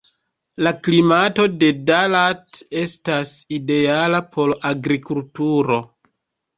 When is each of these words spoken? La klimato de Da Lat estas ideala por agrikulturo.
La 0.67 0.71
klimato 0.87 1.45
de 1.65 1.69
Da 1.91 2.01
Lat 2.15 2.63
estas 2.87 3.37
ideala 3.61 4.27
por 4.35 4.59
agrikulturo. 4.75 5.83